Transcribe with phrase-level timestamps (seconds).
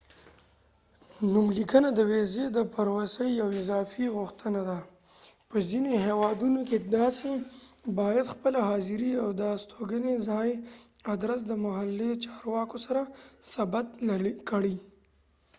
[1.33, 4.79] نوملیکنه د ويزی د پروسی یو اضافی غوښتنه ده
[5.49, 7.33] په ځینی هیوادونو کې تاسی
[7.99, 10.49] باید خپله حاضری او د استګنی ځّای
[11.13, 13.01] ادرس د محلي چارواکو سره
[13.53, 13.87] ثبت
[14.49, 14.75] کړي